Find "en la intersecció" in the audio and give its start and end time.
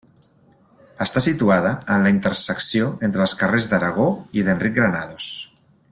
1.95-2.89